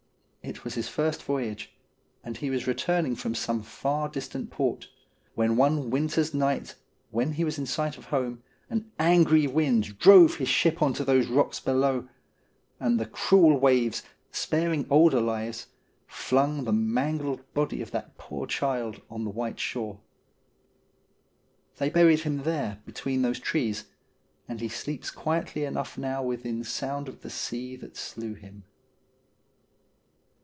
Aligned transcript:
It 0.43 0.63
was 0.65 0.73
his 0.73 0.89
first 0.89 1.23
voyage, 1.23 1.71
and 2.23 2.35
he 2.35 2.49
was 2.49 2.65
returning 2.67 3.15
from 3.15 3.35
some 3.35 3.61
far 3.61 4.09
distant 4.09 4.49
port, 4.49 4.89
when 5.35 5.55
one 5.55 5.91
winter's 5.91 6.33
night, 6.33 6.75
when 7.11 7.33
he 7.33 7.43
was 7.45 7.59
in 7.59 7.67
sight 7.67 7.95
of 7.95 8.05
home, 8.05 8.41
an 8.67 8.91
angry 8.99 9.45
wind 9.45 9.99
drove 9.99 10.35
his 10.37 10.49
ship 10.49 10.81
on 10.81 10.93
to 10.93 11.05
those 11.05 11.27
rocks 11.27 11.59
below; 11.59 12.09
and 12.79 12.99
the 12.99 13.05
cruel 13.05 13.59
waves, 13.59 14.01
sparing 14.31 14.87
older 14.89 15.21
lives, 15.21 15.67
flung 16.07 16.63
the 16.65 16.73
mangled 16.73 17.41
body 17.53 17.81
of 17.81 17.91
that 17.91 18.17
poor 18.17 18.45
child 18.47 18.99
on 19.11 19.23
the 19.23 19.29
white 19.29 19.59
shore. 19.59 19.99
They 21.77 21.89
buried 21.91 22.21
him 22.21 22.43
there 22.43 22.79
between 22.85 23.21
those 23.21 23.39
trees, 23.39 23.85
and 24.49 24.59
he 24.59 24.67
sleeps 24.69 25.11
quietly 25.11 25.63
enough 25.65 25.99
now 25.99 26.23
within 26.23 26.63
sound 26.63 27.07
of 27.07 27.21
the 27.21 27.29
sea 27.29 27.75
that 27.77 27.95
slew 27.95 28.33
him. 28.33 28.63